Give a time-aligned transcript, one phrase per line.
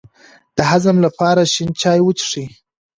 [0.55, 2.45] د هضم لپاره شین چای وڅښئ